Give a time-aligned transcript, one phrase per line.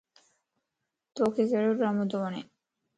[1.15, 2.33] توک ڪھڙو ڊرامو تو وڻ؟